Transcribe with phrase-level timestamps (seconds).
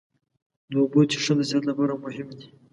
[0.69, 2.47] د اوبو څښل د صحت لپاره مهم دي.